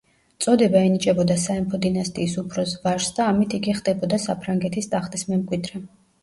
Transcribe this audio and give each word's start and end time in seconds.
წოდება 0.43 0.79
ენიჭებოდა 0.85 1.35
სამეფო 1.43 1.79
დინასტიის 1.83 2.33
უფროს 2.43 2.73
ვაჟს 2.87 3.11
და 3.19 3.27
ამით 3.35 3.55
იგი 3.59 3.77
ხდებოდა 3.81 4.21
საფრანგეთის 4.25 4.91
ტახტის 4.95 5.27
მემკვიდრე. 5.31 5.85